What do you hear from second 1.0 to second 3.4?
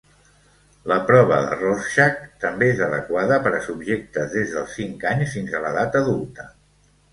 prova de Rorschach també és adequada